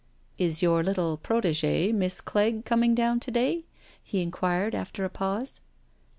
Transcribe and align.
"Is 0.39 0.63
your 0.63 0.81
little 0.81 1.15
prot6gde. 1.15 1.93
Miss 1.93 2.21
Clegg, 2.21 2.65
coming 2.65 2.95
down 2.95 3.19
to 3.19 3.29
day?" 3.29 3.65
he 4.03 4.23
inquired, 4.23 4.73
after 4.73 5.05
a 5.05 5.09
pause. 5.11 5.61